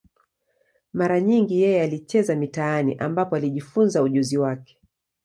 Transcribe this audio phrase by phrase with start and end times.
[0.93, 4.77] Mara nyingi yeye alicheza mitaani, ambapo alijifunza ujuzi wake.